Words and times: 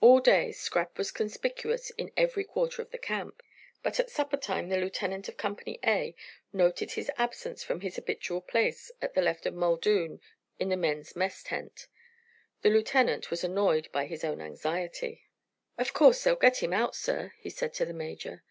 All 0.00 0.18
day 0.18 0.50
Scrap 0.50 0.98
was 0.98 1.12
conspicuous 1.12 1.90
in 1.90 2.10
every 2.16 2.42
quarter 2.42 2.82
of 2.82 2.90
the 2.90 2.98
camp, 2.98 3.44
but 3.80 4.00
at 4.00 4.10
supper 4.10 4.36
time 4.36 4.68
the 4.68 4.76
lieutenant 4.76 5.28
of 5.28 5.36
Company 5.36 5.78
A 5.84 6.16
noted 6.52 6.90
his 6.90 7.12
absence 7.16 7.62
from 7.62 7.80
his 7.80 7.94
habitual 7.94 8.40
place 8.40 8.90
at 9.00 9.14
the 9.14 9.22
left 9.22 9.46
of 9.46 9.54
Muldoon 9.54 10.20
in 10.58 10.68
the 10.68 10.76
men's 10.76 11.14
mess 11.14 11.44
tent. 11.44 11.86
The 12.62 12.70
lieutenant 12.70 13.30
was 13.30 13.44
annoyed 13.44 13.88
by 13.92 14.06
his 14.06 14.24
own 14.24 14.40
anxiety. 14.40 15.28
"Of 15.78 15.92
course 15.92 16.24
they'll 16.24 16.34
get 16.34 16.60
him 16.60 16.72
out, 16.72 16.96
sir?" 16.96 17.32
he 17.38 17.48
said 17.50 17.72
to 17.74 17.84
the 17.84 17.94
major. 17.94 18.42